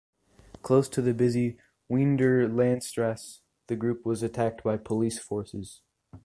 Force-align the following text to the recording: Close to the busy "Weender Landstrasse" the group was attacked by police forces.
Close 0.63 0.89
to 0.89 0.99
the 0.99 1.13
busy 1.13 1.59
"Weender 1.87 2.51
Landstrasse" 2.51 3.41
the 3.67 3.75
group 3.75 4.03
was 4.03 4.23
attacked 4.23 4.63
by 4.63 4.75
police 4.77 5.19
forces. 5.19 5.83